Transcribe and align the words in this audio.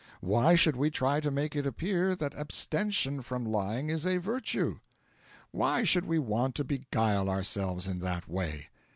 Why 0.21 0.55
should 0.55 0.75
we 0.77 0.89
try 0.89 1.19
to 1.19 1.29
make 1.29 1.55
it 1.55 1.67
appear 1.67 2.15
that 2.15 2.33
abstention 2.35 3.21
from 3.21 3.45
lying 3.45 3.91
is 3.91 4.03
a 4.03 4.17
virtue? 4.17 4.79
Why 5.51 5.83
should 5.83 6.05
we 6.05 6.17
want 6.17 6.55
to 6.55 6.63
beguile 6.63 7.29
ourselves 7.29 7.87
in 7.87 7.99
that 7.99 8.27
way? 8.27 8.69